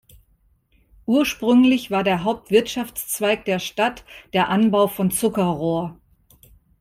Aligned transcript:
Ursprünglich 1.05 1.91
war 1.91 2.03
der 2.03 2.23
Hauptwirtschaftszweig 2.23 3.45
der 3.45 3.59
Stadt 3.59 4.03
der 4.33 4.49
Anbau 4.49 4.87
von 4.87 5.11
Zuckerrohr. 5.11 5.95